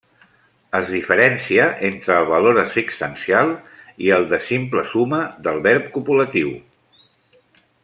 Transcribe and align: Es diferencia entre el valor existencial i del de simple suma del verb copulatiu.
Es 0.77 0.93
diferencia 0.93 1.67
entre 1.89 2.15
el 2.21 2.25
valor 2.31 2.61
existencial 2.63 3.53
i 4.07 4.11
del 4.15 4.27
de 4.33 4.41
simple 4.47 4.87
suma 4.95 5.21
del 5.49 5.63
verb 5.69 5.87
copulatiu. 5.99 6.53